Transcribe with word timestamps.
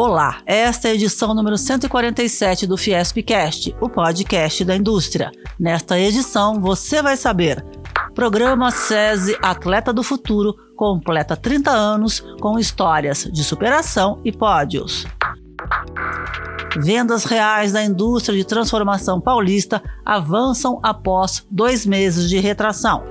Olá, 0.00 0.42
esta 0.46 0.86
é 0.86 0.92
a 0.92 0.94
edição 0.94 1.34
número 1.34 1.58
147 1.58 2.68
do 2.68 2.76
Fiespcast, 2.76 3.74
o 3.80 3.88
podcast 3.88 4.64
da 4.64 4.76
indústria. 4.76 5.32
Nesta 5.58 5.98
edição, 5.98 6.60
você 6.60 7.02
vai 7.02 7.16
saber: 7.16 7.66
Programa 8.14 8.70
SESI 8.70 9.36
Atleta 9.42 9.92
do 9.92 10.04
Futuro 10.04 10.54
completa 10.76 11.36
30 11.36 11.72
anos 11.72 12.20
com 12.40 12.60
histórias 12.60 13.24
de 13.24 13.42
superação 13.42 14.20
e 14.24 14.30
pódios. 14.30 15.04
Vendas 16.76 17.24
reais 17.24 17.72
da 17.72 17.82
indústria 17.82 18.38
de 18.38 18.44
transformação 18.44 19.20
paulista 19.20 19.82
avançam 20.06 20.78
após 20.80 21.44
dois 21.50 21.84
meses 21.84 22.30
de 22.30 22.38
retração. 22.38 23.02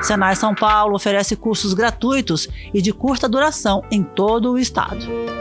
Senai 0.00 0.34
São 0.34 0.54
Paulo 0.54 0.96
oferece 0.96 1.36
cursos 1.36 1.74
gratuitos 1.74 2.48
e 2.72 2.80
de 2.80 2.90
curta 2.90 3.28
duração 3.28 3.82
em 3.90 4.02
todo 4.02 4.52
o 4.52 4.58
estado. 4.58 5.39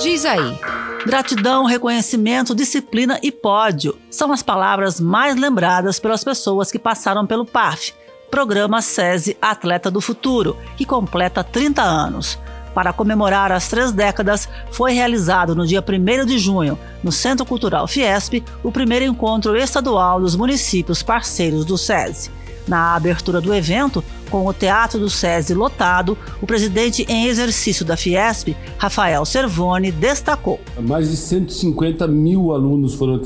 Diz 0.00 0.24
aí. 0.24 0.58
Gratidão, 1.04 1.66
reconhecimento, 1.66 2.54
disciplina 2.54 3.20
e 3.22 3.30
pódio 3.30 3.98
são 4.10 4.32
as 4.32 4.42
palavras 4.42 4.98
mais 4.98 5.36
lembradas 5.36 6.00
pelas 6.00 6.24
pessoas 6.24 6.72
que 6.72 6.78
passaram 6.78 7.26
pelo 7.26 7.44
PAF, 7.44 7.92
Programa 8.30 8.80
SESI 8.80 9.36
Atleta 9.42 9.90
do 9.90 10.00
Futuro, 10.00 10.56
que 10.78 10.86
completa 10.86 11.44
30 11.44 11.82
anos. 11.82 12.38
Para 12.74 12.94
comemorar 12.94 13.52
as 13.52 13.68
três 13.68 13.92
décadas, 13.92 14.48
foi 14.70 14.92
realizado 14.92 15.54
no 15.54 15.66
dia 15.66 15.84
1 15.86 16.24
de 16.24 16.38
junho, 16.38 16.78
no 17.02 17.12
Centro 17.12 17.44
Cultural 17.44 17.86
Fiesp, 17.86 18.42
o 18.62 18.72
primeiro 18.72 19.04
encontro 19.04 19.54
estadual 19.54 20.18
dos 20.18 20.34
municípios 20.34 21.02
parceiros 21.02 21.66
do 21.66 21.76
SESI. 21.76 22.30
Na 22.66 22.94
abertura 22.94 23.40
do 23.40 23.52
evento, 23.52 24.02
com 24.30 24.46
o 24.46 24.54
Teatro 24.54 24.98
do 24.98 25.10
SESI 25.10 25.52
lotado, 25.54 26.16
o 26.40 26.46
presidente 26.46 27.04
em 27.08 27.26
exercício 27.26 27.84
da 27.84 27.96
Fiesp, 27.96 28.56
Rafael 28.78 29.24
Servoni, 29.24 29.90
destacou. 29.90 30.60
Mais 30.80 31.10
de 31.10 31.16
150 31.16 32.06
mil 32.06 32.52
alunos 32.52 32.94
foram 32.94 33.20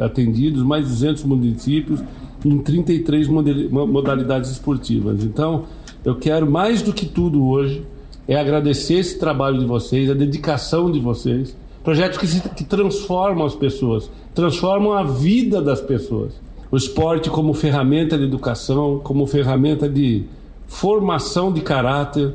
atendidos, 0.00 0.62
mais 0.62 0.84
de 0.84 0.90
200 0.90 1.24
municípios, 1.24 2.02
em 2.44 2.58
33 2.58 3.28
modalidades 3.28 4.50
esportivas. 4.50 5.22
Então, 5.22 5.64
eu 6.04 6.14
quero 6.14 6.50
mais 6.50 6.82
do 6.82 6.92
que 6.92 7.06
tudo 7.06 7.46
hoje 7.46 7.84
é 8.26 8.36
agradecer 8.36 8.94
esse 8.94 9.18
trabalho 9.18 9.58
de 9.58 9.66
vocês, 9.66 10.10
a 10.10 10.14
dedicação 10.14 10.90
de 10.90 10.98
vocês, 10.98 11.56
projetos 11.84 12.18
que, 12.18 12.26
se, 12.26 12.40
que 12.40 12.64
transformam 12.64 13.46
as 13.46 13.54
pessoas, 13.54 14.10
transformam 14.34 14.92
a 14.92 15.04
vida 15.04 15.62
das 15.62 15.80
pessoas 15.80 16.46
o 16.70 16.76
esporte 16.76 17.30
como 17.30 17.54
ferramenta 17.54 18.18
de 18.18 18.24
educação, 18.24 19.00
como 19.02 19.26
ferramenta 19.26 19.88
de 19.88 20.24
formação 20.66 21.52
de 21.52 21.60
caráter, 21.60 22.34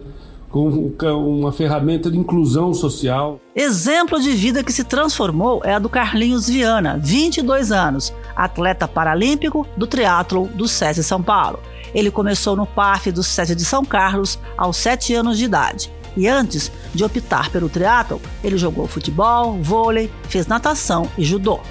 como 0.49 0.93
uma 1.39 1.51
ferramenta 1.51 2.11
de 2.11 2.17
inclusão 2.17 2.73
social. 2.73 3.39
Exemplo 3.55 4.19
de 4.19 4.31
vida 4.31 4.63
que 4.63 4.73
se 4.73 4.83
transformou 4.83 5.61
é 5.63 5.73
a 5.73 5.79
do 5.79 5.87
Carlinhos 5.87 6.47
Viana, 6.47 6.99
22 7.01 7.71
anos, 7.71 8.13
atleta 8.35 8.87
paralímpico 8.87 9.65
do 9.77 9.87
triatlo 9.87 10.47
do 10.47 10.67
SESI 10.67 11.03
São 11.03 11.23
Paulo. 11.23 11.59
Ele 11.93 12.11
começou 12.11 12.55
no 12.55 12.65
PAF 12.65 13.11
do 13.11 13.23
SESI 13.23 13.55
de 13.55 13.63
São 13.63 13.85
Carlos 13.85 14.37
aos 14.57 14.77
7 14.77 15.13
anos 15.13 15.37
de 15.37 15.45
idade. 15.45 15.91
E 16.17 16.27
antes 16.27 16.69
de 16.93 17.05
optar 17.05 17.49
pelo 17.49 17.69
triatlo, 17.69 18.21
ele 18.43 18.57
jogou 18.57 18.87
futebol, 18.87 19.57
vôlei, 19.61 20.11
fez 20.27 20.47
natação 20.47 21.09
e 21.17 21.23
judô. 21.23 21.61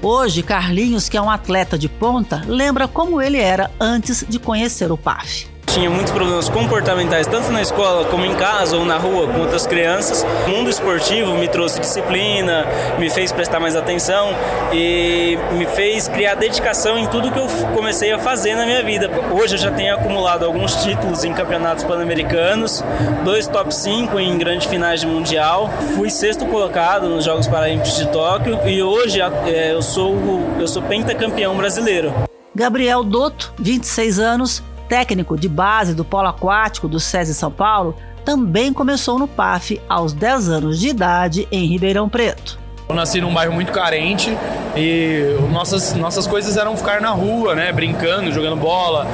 Hoje, 0.00 0.42
Carlinhos, 0.42 1.08
que 1.08 1.16
é 1.16 1.22
um 1.22 1.28
atleta 1.28 1.76
de 1.76 1.88
ponta, 1.88 2.42
lembra 2.46 2.86
como 2.86 3.20
ele 3.20 3.38
era 3.38 3.70
antes 3.78 4.24
de 4.28 4.38
conhecer 4.38 4.90
o 4.92 4.96
PAF. 4.96 5.49
Tinha 5.72 5.88
muitos 5.88 6.12
problemas 6.12 6.48
comportamentais, 6.48 7.28
tanto 7.28 7.52
na 7.52 7.62
escola 7.62 8.04
como 8.06 8.24
em 8.24 8.34
casa 8.34 8.76
ou 8.76 8.84
na 8.84 8.96
rua 8.96 9.28
com 9.28 9.38
outras 9.38 9.68
crianças. 9.68 10.26
O 10.44 10.50
mundo 10.50 10.68
esportivo 10.68 11.34
me 11.34 11.46
trouxe 11.46 11.78
disciplina, 11.78 12.66
me 12.98 13.08
fez 13.08 13.30
prestar 13.30 13.60
mais 13.60 13.76
atenção 13.76 14.34
e 14.72 15.38
me 15.52 15.64
fez 15.66 16.08
criar 16.08 16.34
dedicação 16.34 16.98
em 16.98 17.06
tudo 17.06 17.30
que 17.30 17.38
eu 17.38 17.46
comecei 17.72 18.10
a 18.12 18.18
fazer 18.18 18.56
na 18.56 18.66
minha 18.66 18.82
vida. 18.82 19.08
Hoje 19.30 19.54
eu 19.54 19.58
já 19.58 19.70
tenho 19.70 19.94
acumulado 19.94 20.44
alguns 20.44 20.74
títulos 20.82 21.22
em 21.22 21.32
campeonatos 21.32 21.84
pan-americanos, 21.84 22.82
dois 23.24 23.46
top 23.46 23.72
5 23.72 24.18
em 24.18 24.36
grandes 24.36 24.66
finais 24.66 25.00
de 25.00 25.06
mundial. 25.06 25.70
Fui 25.94 26.10
sexto 26.10 26.46
colocado 26.46 27.08
nos 27.08 27.24
Jogos 27.24 27.46
Paralímpicos 27.46 27.96
de 27.96 28.08
Tóquio 28.08 28.58
e 28.66 28.82
hoje 28.82 29.20
é, 29.20 29.72
eu 29.72 29.82
sou 29.82 30.18
eu 30.58 30.66
sou 30.66 30.82
pentacampeão 30.82 31.56
brasileiro. 31.56 32.12
Gabriel 32.52 33.04
Dotto, 33.04 33.54
26 33.60 34.18
anos, 34.18 34.62
técnico 34.90 35.38
de 35.38 35.48
base 35.48 35.94
do 35.94 36.04
polo 36.04 36.26
aquático 36.26 36.88
do 36.88 36.98
SESI 36.98 37.32
São 37.32 37.52
Paulo, 37.52 37.94
também 38.24 38.72
começou 38.72 39.20
no 39.20 39.28
PAF 39.28 39.80
aos 39.88 40.12
10 40.12 40.48
anos 40.48 40.80
de 40.80 40.88
idade 40.88 41.46
em 41.52 41.66
Ribeirão 41.66 42.08
Preto. 42.08 42.58
Eu 42.88 42.96
nasci 42.96 43.20
num 43.20 43.32
bairro 43.32 43.54
muito 43.54 43.70
carente 43.70 44.36
e 44.76 45.36
nossas, 45.52 45.94
nossas 45.94 46.26
coisas 46.26 46.56
eram 46.56 46.76
ficar 46.76 47.00
na 47.00 47.10
rua, 47.10 47.54
né, 47.54 47.72
brincando, 47.72 48.32
jogando 48.32 48.56
bola 48.56 49.06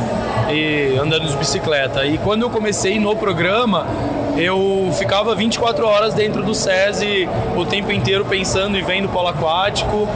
e 0.51 0.99
andando 0.99 1.29
de 1.29 1.37
bicicleta. 1.37 2.07
E 2.07 2.17
quando 2.17 2.41
eu 2.41 2.49
comecei 2.49 2.99
no 2.99 3.15
programa, 3.15 3.87
eu 4.35 4.91
ficava 4.99 5.35
24 5.35 5.87
horas 5.87 6.15
dentro 6.15 6.43
do 6.43 6.55
SESI 6.55 7.29
o 7.55 7.67
tempo 7.67 7.93
inteiro 7.93 8.25
pensando 8.25 8.79
e 8.79 8.83
vendo 8.83 9.11
polo 9.11 9.29
aquático, 9.29 10.09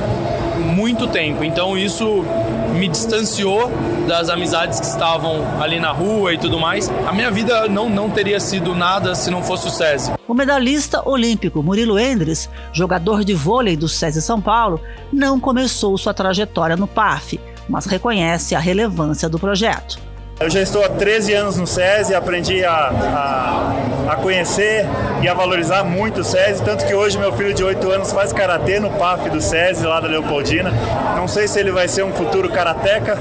muito 0.57 1.07
tempo. 1.07 1.45
Então 1.45 1.77
isso 1.77 2.25
me 2.75 2.89
distanciou 2.89 3.71
das 4.07 4.29
amizades 4.29 4.81
que 4.81 4.87
estavam 4.87 5.61
ali 5.61 5.79
na 5.79 5.91
rua 5.91 6.33
e 6.33 6.39
tudo 6.39 6.59
mais. 6.59 6.89
A 7.07 7.13
minha 7.13 7.31
vida 7.31 7.69
não, 7.69 7.89
não 7.89 8.11
teria 8.11 8.41
sido 8.41 8.75
nada 8.75 9.15
se 9.15 9.31
não 9.31 9.43
fosse 9.43 9.69
o 9.69 9.71
SESI. 9.71 10.13
O 10.27 10.35
medalhista 10.35 11.07
olímpico 11.09 11.63
Murilo 11.63 11.99
Endres, 11.99 12.49
jogador 12.73 13.25
de 13.25 13.35
vôlei 13.35 13.77
do 13.77 13.89
SESI 13.89 14.23
São 14.23 14.41
Paulo, 14.41 14.81
não 15.13 15.39
começou 15.39 15.97
sua 15.99 16.15
trajetória 16.15 16.77
no 16.77 16.87
PAF, 16.87 17.41
mas 17.69 17.87
reconhece 17.87 18.55
a 18.55 18.59
relevância 18.59 19.29
do 19.29 19.39
projeto. 19.39 20.10
Eu 20.41 20.49
já 20.49 20.63
estou 20.63 20.83
há 20.83 20.89
13 20.89 21.35
anos 21.35 21.59
no 21.59 21.67
SESI, 21.67 22.15
aprendi 22.15 22.65
a, 22.65 22.73
a, 22.73 24.13
a, 24.13 24.17
conhecer 24.17 24.87
e 25.23 25.29
a 25.29 25.35
valorizar 25.35 25.85
muito 25.85 26.23
o 26.23 26.25
SESI, 26.25 26.63
tanto 26.65 26.87
que 26.87 26.95
hoje 26.95 27.19
meu 27.19 27.31
filho 27.35 27.53
de 27.53 27.63
8 27.63 27.91
anos 27.91 28.11
faz 28.11 28.33
karatê 28.33 28.81
no 28.81 28.89
PAF 28.89 29.29
do 29.29 29.39
SESI, 29.39 29.85
lá 29.85 30.01
da 30.01 30.09
Leopoldina. 30.09 30.71
Não 31.15 31.29
sei 31.29 31.47
se 31.47 31.61
ele 31.61 31.71
vai 31.71 31.87
ser 31.89 32.07
um 32.07 32.13
futuro 32.15 32.49
karateca, 32.49 33.19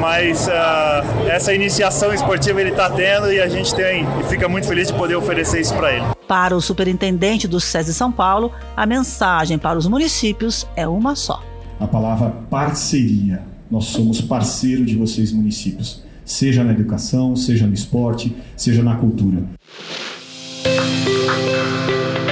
mas 0.00 0.48
uh, 0.48 1.28
essa 1.28 1.52
iniciação 1.52 2.14
esportiva 2.14 2.58
ele 2.62 2.70
está 2.70 2.88
tendo 2.88 3.30
e 3.30 3.42
a 3.42 3.48
gente 3.48 3.74
tem 3.74 4.06
e 4.18 4.24
fica 4.24 4.48
muito 4.48 4.66
feliz 4.66 4.88
de 4.88 4.94
poder 4.94 5.16
oferecer 5.16 5.60
isso 5.60 5.74
para 5.74 5.92
ele. 5.92 6.06
Para 6.26 6.56
o 6.56 6.62
superintendente 6.62 7.46
do 7.46 7.60
SESI 7.60 7.92
São 7.92 8.10
Paulo, 8.10 8.50
a 8.74 8.86
mensagem 8.86 9.58
para 9.58 9.76
os 9.76 9.86
municípios 9.86 10.66
é 10.74 10.88
uma 10.88 11.14
só. 11.14 11.42
A 11.78 11.86
palavra 11.86 12.32
parceria. 12.48 13.42
Nós 13.70 13.84
somos 13.86 14.22
parceiro 14.22 14.86
de 14.86 14.96
vocês, 14.96 15.30
municípios 15.30 16.02
seja 16.24 16.64
na 16.64 16.72
educação, 16.72 17.36
seja 17.36 17.66
no 17.66 17.74
esporte, 17.74 18.34
seja 18.56 18.82
na 18.82 18.96
cultura. 18.96 19.42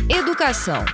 Educação 0.08 0.84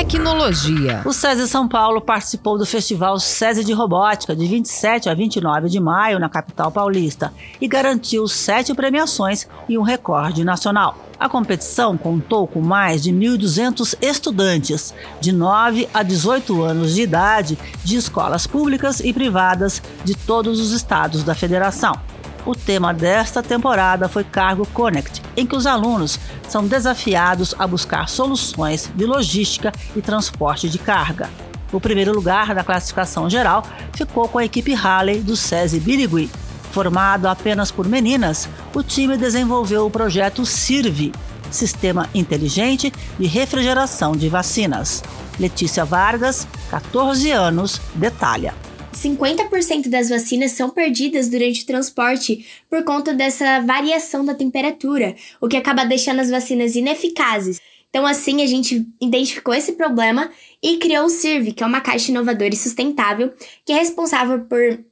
Tecnologia. 0.06 1.03
O 1.05 1.12
SESI 1.12 1.49
São 1.49 1.67
Paulo 1.67 2.00
participou 2.00 2.56
do 2.56 2.64
Festival 2.64 3.19
SESI 3.19 3.64
de 3.64 3.73
Robótica 3.73 4.37
de 4.37 4.47
27 4.47 5.08
a 5.08 5.14
29 5.14 5.69
de 5.69 5.81
maio 5.81 6.20
na 6.20 6.29
capital 6.29 6.70
paulista 6.70 7.35
e 7.61 7.67
garantiu 7.67 8.29
sete 8.29 8.73
premiações 8.73 9.49
e 9.69 9.76
um 9.76 9.82
recorde 9.82 10.44
nacional. 10.44 10.97
A 11.19 11.29
competição 11.29 11.99
contou 11.99 12.47
com 12.47 12.61
mais 12.61 13.03
de 13.03 13.11
1.200 13.11 13.97
estudantes 14.00 14.94
de 15.20 15.32
9 15.32 15.88
a 15.93 16.05
18 16.05 16.62
anos 16.62 16.94
de 16.94 17.03
idade 17.03 17.58
de 17.82 17.97
escolas 17.97 18.47
públicas 18.47 19.00
e 19.00 19.12
privadas 19.12 19.82
de 20.05 20.14
todos 20.14 20.61
os 20.61 20.70
estados 20.70 21.25
da 21.25 21.35
federação. 21.35 21.99
O 22.46 22.54
tema 22.54 22.94
desta 22.94 23.43
temporada 23.43 24.08
foi 24.08 24.22
Cargo 24.22 24.64
Connect, 24.69 25.20
em 25.37 25.44
que 25.44 25.56
os 25.56 25.66
alunos 25.66 26.16
são 26.48 26.64
desafiados 26.64 27.52
a 27.58 27.66
buscar 27.66 28.08
soluções 28.08 28.88
de 28.94 29.04
logística 29.04 29.72
e 29.96 30.00
transporte 30.00 30.69
de 30.69 30.78
carga. 30.78 31.28
O 31.72 31.81
primeiro 31.81 32.14
lugar 32.14 32.54
da 32.54 32.62
classificação 32.62 33.28
geral 33.28 33.66
ficou 33.93 34.28
com 34.28 34.38
a 34.38 34.44
equipe 34.44 34.72
Halley 34.72 35.20
do 35.22 35.37
SESI 35.37 35.81
Birigui. 35.81 36.31
Formado 36.70 37.26
apenas 37.26 37.72
por 37.72 37.88
meninas, 37.88 38.48
o 38.72 38.81
time 38.81 39.16
desenvolveu 39.16 39.84
o 39.84 39.90
projeto 39.90 40.46
SIRVE, 40.46 41.12
Sistema 41.50 42.08
Inteligente 42.14 42.93
de 43.19 43.26
Refrigeração 43.26 44.16
de 44.16 44.28
Vacinas. 44.28 45.02
Letícia 45.37 45.84
Vargas, 45.84 46.46
14 46.70 47.28
anos, 47.32 47.81
detalha. 47.93 48.54
50% 48.96 49.88
das 49.88 50.08
vacinas 50.08 50.52
são 50.52 50.70
perdidas 50.70 51.28
durante 51.28 51.62
o 51.62 51.66
transporte 51.66 52.46
por 52.69 52.82
conta 52.82 53.12
dessa 53.12 53.60
variação 53.60 54.25
da 54.25 54.34
temperatura, 54.34 55.14
o 55.40 55.48
que 55.48 55.56
acaba 55.56 55.84
deixando 55.84 56.20
as 56.20 56.31
vacinas 56.31 56.75
ineficazes. 56.75 57.60
Então, 57.90 58.06
assim, 58.06 58.43
a 58.43 58.46
gente 58.46 58.87
identificou 59.00 59.54
esse 59.54 59.72
problema 59.72 60.31
e 60.62 60.78
criou 60.78 61.06
o 61.06 61.10
CIRV, 61.10 61.52
que 61.52 61.62
é 61.62 61.66
uma 61.66 61.81
caixa 61.81 62.10
inovadora 62.10 62.52
e 62.52 62.56
sustentável, 62.56 63.32
que 63.64 63.72
é 63.72 63.76
responsável 63.76 64.40
por 64.40 64.60
estar 64.60 64.84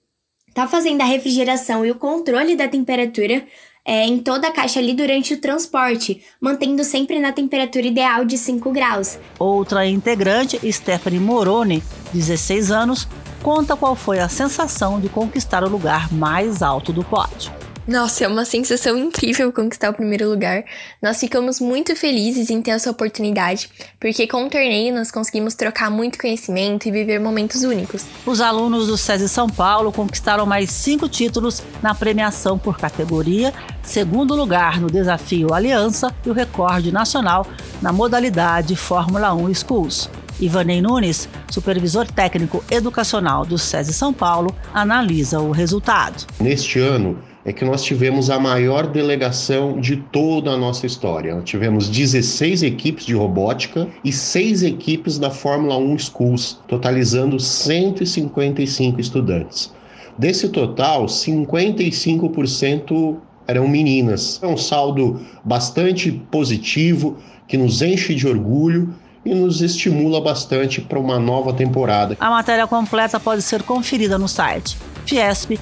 tá 0.54 0.68
fazendo 0.68 1.00
a 1.00 1.04
refrigeração 1.04 1.84
e 1.84 1.90
o 1.90 1.96
controle 1.96 2.56
da 2.56 2.68
temperatura 2.68 3.44
é, 3.84 4.06
em 4.06 4.18
toda 4.18 4.48
a 4.48 4.52
caixa 4.52 4.80
ali 4.80 4.94
durante 4.94 5.34
o 5.34 5.40
transporte, 5.40 6.22
mantendo 6.40 6.82
sempre 6.82 7.18
na 7.20 7.32
temperatura 7.32 7.86
ideal 7.86 8.24
de 8.24 8.38
5 8.38 8.70
graus. 8.70 9.18
Outra 9.38 9.86
integrante, 9.86 10.58
Stephanie 10.72 11.20
Moroni, 11.20 11.82
16 12.12 12.70
anos, 12.70 13.06
conta 13.44 13.76
qual 13.76 13.94
foi 13.94 14.20
a 14.20 14.28
sensação 14.28 14.98
de 14.98 15.10
conquistar 15.10 15.62
o 15.62 15.68
lugar 15.68 16.10
mais 16.10 16.62
alto 16.62 16.94
do 16.94 17.04
pódio. 17.04 17.52
Nossa, 17.86 18.24
é 18.24 18.28
uma 18.28 18.46
sensação 18.46 18.96
incrível 18.96 19.52
conquistar 19.52 19.90
o 19.90 19.92
primeiro 19.92 20.30
lugar. 20.30 20.64
Nós 21.02 21.20
ficamos 21.20 21.60
muito 21.60 21.94
felizes 21.94 22.48
em 22.48 22.62
ter 22.62 22.70
essa 22.70 22.90
oportunidade, 22.90 23.68
porque 24.00 24.26
com 24.26 24.46
o 24.46 24.48
torneio 24.48 24.94
nós 24.94 25.10
conseguimos 25.10 25.52
trocar 25.52 25.90
muito 25.90 26.18
conhecimento 26.18 26.88
e 26.88 26.90
viver 26.90 27.20
momentos 27.20 27.62
únicos. 27.62 28.06
Os 28.24 28.40
alunos 28.40 28.86
do 28.86 28.96
SESI 28.96 29.28
São 29.28 29.46
Paulo 29.50 29.92
conquistaram 29.92 30.46
mais 30.46 30.70
cinco 30.70 31.06
títulos 31.06 31.62
na 31.82 31.94
premiação 31.94 32.58
por 32.58 32.78
categoria, 32.78 33.52
segundo 33.82 34.34
lugar 34.34 34.80
no 34.80 34.90
desafio 34.90 35.52
Aliança 35.52 36.14
e 36.24 36.30
o 36.30 36.32
recorde 36.32 36.90
nacional 36.90 37.46
na 37.82 37.92
modalidade 37.92 38.74
Fórmula 38.74 39.34
1 39.34 39.52
Schools. 39.52 40.23
Ivanei 40.44 40.80
Nunes, 40.82 41.26
supervisor 41.50 42.06
técnico 42.06 42.62
educacional 42.70 43.46
do 43.46 43.56
SESI 43.56 43.94
São 43.94 44.12
Paulo, 44.12 44.54
analisa 44.74 45.40
o 45.40 45.50
resultado. 45.50 46.26
Neste 46.38 46.78
ano, 46.78 47.16
é 47.46 47.52
que 47.52 47.64
nós 47.64 47.82
tivemos 47.82 48.28
a 48.28 48.38
maior 48.38 48.86
delegação 48.86 49.80
de 49.80 49.96
toda 49.96 50.50
a 50.50 50.56
nossa 50.56 50.84
história. 50.84 51.34
Nós 51.34 51.44
tivemos 51.44 51.88
16 51.88 52.62
equipes 52.62 53.06
de 53.06 53.14
robótica 53.14 53.88
e 54.04 54.12
6 54.12 54.64
equipes 54.64 55.18
da 55.18 55.30
Fórmula 55.30 55.78
1 55.78 55.98
Schools, 55.98 56.60
totalizando 56.68 57.40
155 57.40 59.00
estudantes. 59.00 59.72
Desse 60.18 60.50
total, 60.50 61.06
55% 61.06 63.16
eram 63.46 63.66
meninas. 63.66 64.38
É 64.42 64.46
um 64.46 64.58
saldo 64.58 65.22
bastante 65.42 66.12
positivo 66.30 67.16
que 67.48 67.56
nos 67.56 67.80
enche 67.80 68.14
de 68.14 68.28
orgulho 68.28 68.92
e 69.24 69.34
nos 69.34 69.60
estimula 69.60 70.20
bastante 70.20 70.80
para 70.80 70.98
uma 70.98 71.18
nova 71.18 71.52
temporada. 71.52 72.16
A 72.20 72.30
matéria 72.30 72.66
completa 72.66 73.18
pode 73.18 73.42
ser 73.42 73.62
conferida 73.62 74.18
no 74.18 74.28
site 74.28 74.76
fiesp.com.br 75.04 75.60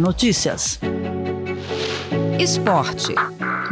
notícias. 0.00 0.80
Esporte. 2.38 3.14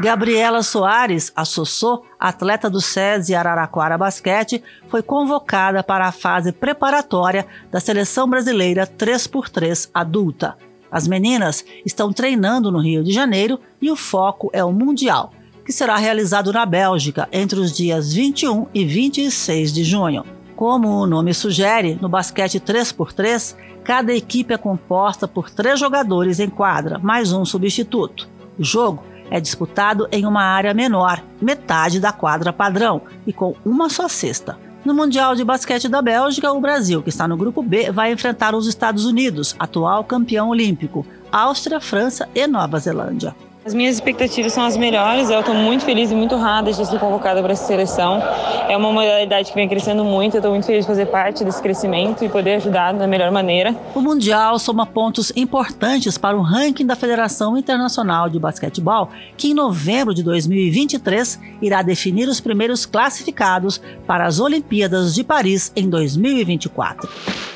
Gabriela 0.01 0.63
Soares, 0.63 1.33
a 1.37 1.45
Sossô, 1.45 2.03
atleta 2.19 2.69
do 2.69 2.81
SESI 2.81 3.35
Araraquara 3.35 3.99
Basquete, 3.99 4.63
foi 4.89 5.03
convocada 5.03 5.83
para 5.83 6.07
a 6.07 6.13
fase 6.13 6.51
preparatória 6.51 7.47
da 7.71 7.79
seleção 7.79 8.29
brasileira 8.29 8.87
3x3 8.87 9.91
adulta. 9.93 10.57
As 10.91 11.07
meninas 11.07 11.65
estão 11.87 12.13
treinando 12.13 12.71
no 12.71 12.81
Rio 12.81 13.05
de 13.05 13.13
Janeiro 13.13 13.61
e 13.81 13.91
o 13.91 13.97
foco 13.97 14.51
é 14.53 14.65
o 14.65 14.73
Mundial, 14.73 15.33
que 15.65 15.73
será 15.73 15.97
realizado 15.97 16.53
na 16.53 16.67
Bélgica 16.67 17.29
entre 17.33 17.59
os 17.61 17.73
dias 17.73 18.13
21 18.13 18.67
e 18.75 18.85
26 18.85 19.73
de 19.73 19.85
junho. 19.85 20.25
Como 20.57 20.89
o 20.89 21.07
nome 21.07 21.35
sugere, 21.35 21.99
no 22.01 22.09
basquete 22.09 22.61
3x3, 22.61 23.57
cada 23.83 24.13
equipe 24.13 24.55
é 24.55 24.59
composta 24.59 25.27
por 25.27 25.51
três 25.51 25.81
jogadores 25.81 26.39
em 26.39 26.49
quadra, 26.49 26.99
mais 26.99 27.33
um 27.33 27.45
substituto. 27.45 28.29
O 28.59 28.63
jogo 28.63 29.03
é 29.31 29.41
disputado 29.41 30.07
em 30.13 30.27
uma 30.27 30.43
área 30.43 30.75
menor, 30.75 31.23
metade 31.41 31.99
da 31.99 32.13
quadra 32.13 32.53
padrão, 32.53 33.03
e 33.27 33.33
com 33.33 33.57
uma 33.65 33.89
só 33.89 34.07
cesta. 34.07 34.59
No 34.85 34.93
Mundial 34.93 35.35
de 35.35 35.45
Basquete 35.45 35.89
da 35.89 36.03
Bélgica, 36.03 36.53
o 36.53 36.61
Brasil, 36.61 37.03
que 37.03 37.09
está 37.09 37.27
no 37.27 37.37
grupo 37.37 37.63
B, 37.63 37.91
vai 37.91 38.13
enfrentar 38.13 38.55
os 38.55 38.67
Estados 38.67 39.05
Unidos, 39.05 39.55
atual 39.59 40.05
campeão 40.05 40.49
olímpico, 40.49 41.07
Áustria, 41.31 41.81
França 41.81 42.29
e 42.35 42.47
Nova 42.47 42.79
Zelândia. 42.79 43.35
As 43.65 43.75
minhas 43.75 43.95
expectativas 43.95 44.53
são 44.53 44.65
as 44.65 44.77
melhores, 44.77 45.31
eu 45.31 45.39
estou 45.39 45.55
muito 45.55 45.85
feliz 45.85 46.11
e 46.11 46.17
muito 46.17 46.35
honrada 46.35 46.73
de 46.73 46.85
ser 46.85 46.99
convocada 46.99 47.41
para 47.41 47.53
essa 47.53 47.65
seleção. 47.65 48.21
É 48.69 48.77
uma 48.77 48.91
modalidade 48.91 49.51
que 49.51 49.55
vem 49.55 49.69
crescendo 49.69 50.05
muito, 50.05 50.35
eu 50.35 50.39
estou 50.39 50.51
muito 50.51 50.67
feliz 50.67 50.81
de 50.81 50.89
fazer 50.89 51.07
parte 51.07 51.45
desse 51.45 51.63
crescimento 51.63 52.25
e 52.25 52.29
poder 52.29 52.55
ajudar 52.55 52.93
da 52.93 53.07
melhor 53.07 53.31
maneira. 53.31 53.73
O 53.95 54.01
Mundial 54.01 54.59
soma 54.59 54.85
pontos 54.85 55.33
importantes 55.37 56.19
para 56.19 56.37
o 56.37 56.43
ranking 56.43 56.85
da 56.85 56.97
Federação 56.97 57.57
Internacional 57.57 58.29
de 58.29 58.37
Basquetebol, 58.37 59.11
que 59.37 59.53
em 59.53 59.55
novembro 59.55 60.13
de 60.13 60.25
2023 60.25 61.39
irá 61.63 61.83
definir 61.83 62.29
os 62.29 62.41
primeiros 62.41 62.85
classificados 62.85 63.81
para 64.09 64.27
as 64.27 64.41
Olimpíadas 64.41 65.15
de 65.15 65.23
Paris 65.23 65.71
em 65.77 65.89
2024. 65.89 67.52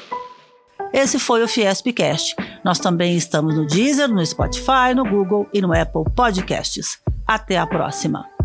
Esse 0.97 1.19
foi 1.19 1.43
o 1.43 1.49
Fiespcast. 1.49 2.35
Nós 2.65 2.79
também 2.79 3.19
estamos 3.19 3.55
no 3.55 3.67
Deezer, 3.67 4.09
no 4.09 4.25
Spotify, 4.25 4.95
no 4.95 5.05
Google 5.05 5.47
e 5.53 5.61
no 5.61 5.79
Apple 5.79 6.11
Podcasts. 6.17 6.99
Até 7.27 7.59
a 7.59 7.67
próxima! 7.67 8.36